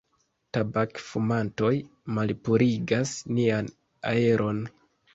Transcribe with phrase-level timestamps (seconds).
[0.57, 1.71] Tabak-fumantoj
[2.17, 3.73] malpurigas nian
[4.17, 4.69] aeron.